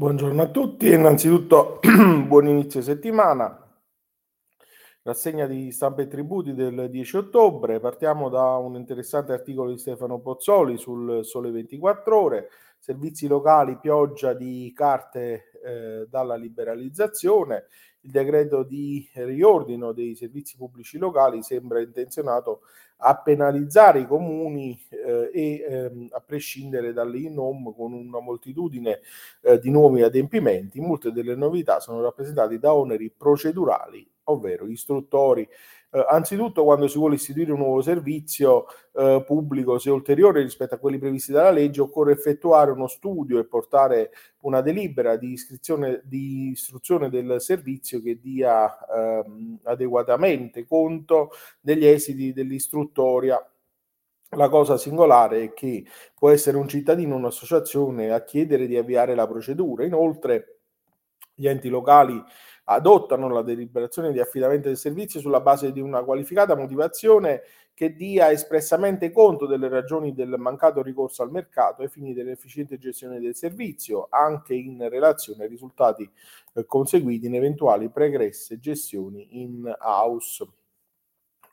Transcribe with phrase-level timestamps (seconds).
[0.00, 1.78] Buongiorno a tutti, innanzitutto
[2.26, 3.70] buon inizio settimana.
[5.02, 7.80] Rassegna di stampa e tributi del 10 ottobre.
[7.80, 12.48] Partiamo da un interessante articolo di Stefano Pozzoli sul Sole 24 Ore.
[12.78, 17.66] Servizi locali, pioggia di carte eh, dalla liberalizzazione.
[18.02, 22.62] Il decreto di riordino dei servizi pubblici locali sembra intenzionato
[23.02, 29.00] a penalizzare i comuni eh, e ehm, a prescindere dalle INOM con una moltitudine
[29.42, 30.80] eh, di nuovi adempimenti.
[30.80, 35.46] Molte delle novità sono rappresentate da oneri procedurali, ovvero istruttori
[35.92, 40.78] eh, anzitutto quando si vuole istituire un nuovo servizio eh, pubblico, se ulteriore rispetto a
[40.78, 44.10] quelli previsti dalla legge, occorre effettuare uno studio e portare
[44.42, 51.30] una delibera di, iscrizione, di istruzione del servizio che dia ehm, adeguatamente conto
[51.60, 53.44] degli esiti dell'istruttoria
[54.36, 59.16] la cosa singolare è che può essere un cittadino o un'associazione a chiedere di avviare
[59.16, 59.84] la procedura.
[59.84, 60.60] Inoltre,
[61.34, 62.22] gli enti locali
[62.64, 67.42] adottano la deliberazione di affidamento del servizio sulla base di una qualificata motivazione
[67.74, 73.18] che dia espressamente conto delle ragioni del mancato ricorso al mercato ai fini dell'efficiente gestione
[73.18, 76.08] del servizio, anche in relazione ai risultati
[76.54, 80.46] eh, conseguiti in eventuali pregresse gestioni in house.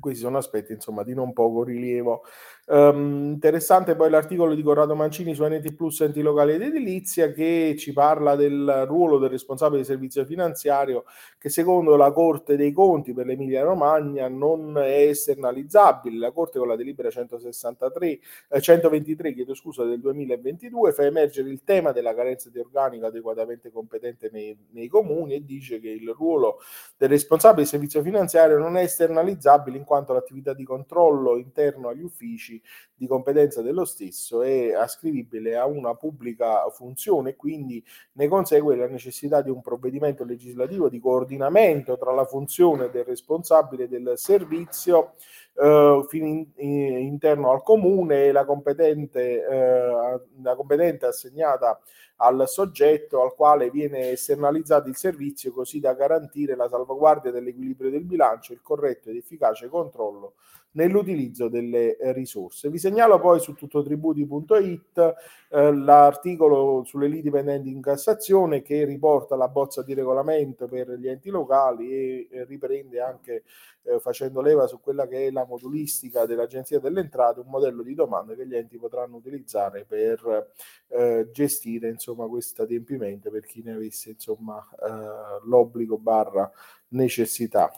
[0.00, 2.22] Questi sono aspetti insomma di non poco rilievo.
[2.66, 7.74] Um, interessante poi l'articolo di Corrado Mancini su NT Plus enti locali ed edilizia che
[7.76, 11.04] ci parla del ruolo del responsabile di servizio finanziario
[11.36, 16.16] che secondo la Corte dei Conti per l'Emilia Romagna non è esternalizzabile.
[16.16, 21.64] La Corte con la delibera 163, eh, 123 chiedo scusa, del 2022 fa emergere il
[21.64, 26.60] tema della carenza di organico adeguatamente competente nei, nei comuni e dice che il ruolo
[26.96, 32.02] del responsabile di servizio finanziario non è esternalizzabile in quanto l'attività di controllo interno agli
[32.02, 32.52] uffici
[32.94, 39.42] di competenza dello stesso è ascrivibile a una pubblica funzione, quindi ne consegue la necessità
[39.42, 45.14] di un provvedimento legislativo di coordinamento tra la funzione del responsabile del servizio
[45.54, 51.80] eh, in, in, interno al comune e la competente, eh, la competente assegnata
[52.16, 58.04] al soggetto al quale viene esternalizzato il servizio così da garantire la salvaguardia dell'equilibrio del
[58.04, 60.34] bilancio, il corretto ed efficace controllo
[60.74, 62.68] nell'utilizzo delle eh, risorse.
[62.68, 65.14] Vi segnalo poi su tuttotributi.it
[65.50, 71.08] eh, l'articolo sulle liti pendenti in Cassazione che riporta la bozza di regolamento per gli
[71.08, 73.44] enti locali e eh, riprende anche
[73.82, 77.94] eh, facendo leva su quella che è la modulistica dell'Agenzia delle Entrate, un modello di
[77.94, 80.52] domanda che gli enti potranno utilizzare per
[80.88, 86.50] eh, gestire insomma questo adempimento per chi ne avesse insomma eh, l'obbligo barra
[86.88, 87.70] necessità.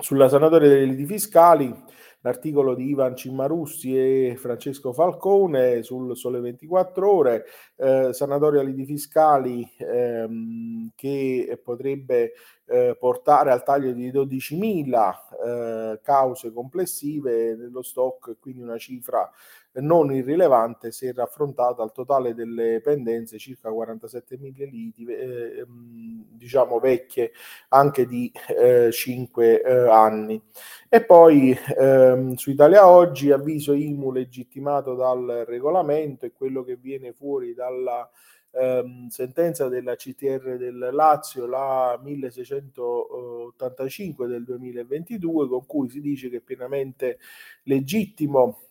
[0.00, 1.74] Sulla sanatoria delle liti fiscali
[2.20, 7.44] l'articolo di Ivan Cimmarussi e Francesco Falcone sul Sole 24 Ore,
[7.76, 12.32] eh, sanatoria liti fiscali ehm, che potrebbe
[12.68, 15.14] eh, portare al taglio di 12.000
[15.44, 19.30] eh, cause complessive nello stock, quindi una cifra
[19.74, 27.32] non irrilevante se raffrontata al totale delle pendenze, circa 47.000 liti, eh, ehm, diciamo vecchie
[27.68, 30.42] anche di eh, 5 eh, anni.
[30.88, 37.12] E poi ehm, su Italia Oggi avviso IMU legittimato dal regolamento e quello che viene
[37.12, 38.08] fuori dalla
[38.52, 46.38] ehm, sentenza della CTR del Lazio, la 1685 del 2022, con cui si dice che
[46.38, 47.18] è pienamente
[47.64, 48.67] legittimo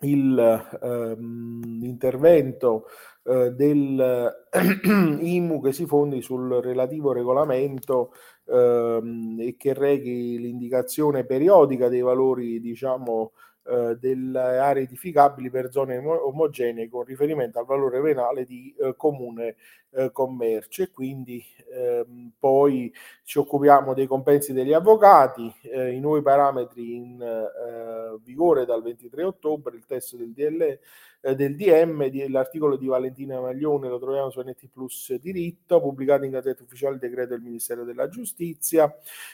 [0.00, 2.86] il, ehm, l'intervento
[3.24, 4.46] eh, del
[5.20, 8.12] IMU che si fondi sul relativo regolamento
[8.46, 13.32] ehm, e che reghi l'indicazione periodica dei valori, diciamo,
[13.70, 19.56] eh, delle aree edificabili per zone omogenee con riferimento al valore venale di eh, comune
[19.90, 20.82] eh, commercio.
[20.82, 22.90] E quindi ehm, poi
[23.28, 29.22] ci occupiamo dei compensi degli avvocati, eh, i nuovi parametri in eh, vigore dal 23
[29.22, 30.78] ottobre, il testo del DL
[31.20, 36.24] eh, del DM, di, l'articolo di Valentina Maglione lo troviamo su NT Plus Diritto, pubblicato
[36.24, 38.86] in Gazzetta Ufficiale il decreto del Ministero della Giustizia,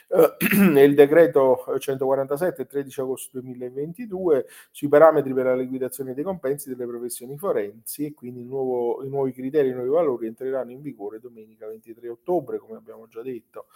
[0.07, 0.35] eh,
[0.83, 7.37] il decreto 147 13 agosto 2022 sui parametri per la liquidazione dei compensi delle professioni
[7.37, 12.09] forensi e quindi nuovo, i nuovi criteri, i nuovi valori entreranno in vigore domenica 23
[12.09, 13.67] ottobre, come abbiamo già detto.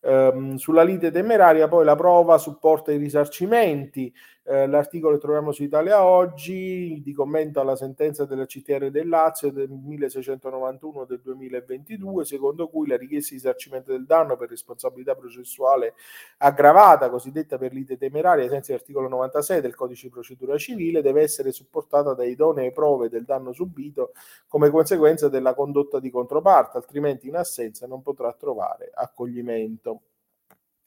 [0.00, 4.12] Um, sulla lite temeraria poi la prova supporta i risarcimenti,
[4.48, 9.50] Eh, l'articolo che troviamo su Italia Oggi di commento alla sentenza della CTR del Lazio
[9.50, 15.94] del 1691 del 2022, secondo cui la richiesta di risarcimento del danno per responsabilità processuale
[16.36, 21.22] aggravata, cosiddetta per lite temeraria, ai sensi dell'articolo 96 del codice di procedura civile, deve
[21.22, 24.12] essere supportata da idonee prove del danno subito
[24.46, 30.02] come conseguenza della condotta di controparte, altrimenti in assenza non potrà trovare accoglimento.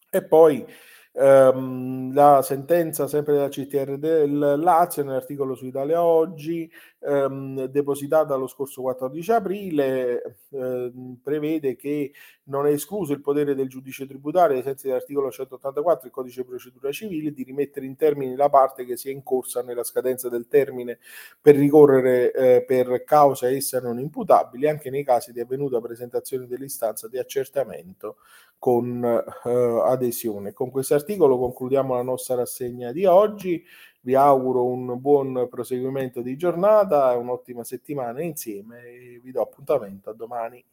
[0.10, 0.66] E poi
[1.14, 6.70] ehm, la sentenza sempre della CTR del Lazio nell'articolo su Italia Oggi
[7.00, 12.14] ehm, depositata lo scorso 14 aprile ehm, prevede che
[12.44, 16.48] non è escluso il potere del giudice tributario ai sensi dell'articolo 184 del codice di
[16.48, 20.48] procedura civile di rimettere in termini la parte che sia in corsa nella scadenza del
[20.48, 21.00] termine
[21.42, 27.08] per ricorrere eh, per causa essa non imputabili anche nei casi di avvenuta presentazione dell'istanza
[27.08, 28.18] di accertamento
[28.60, 30.54] con eh, adesione.
[30.54, 33.64] Con questo articolo concludiamo la nostra rassegna di oggi.
[34.02, 40.14] Vi auguro un buon proseguimento di giornata un'ottima settimana insieme e vi do appuntamento a
[40.14, 40.64] domani.